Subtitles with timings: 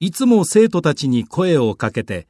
[0.00, 2.26] いつも生徒たちに声をかけて